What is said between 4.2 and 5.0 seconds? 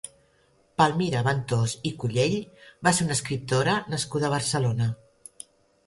a Barcelona.